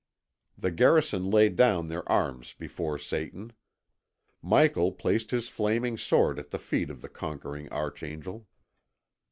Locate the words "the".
0.57-0.71, 6.49-6.57, 7.03-7.09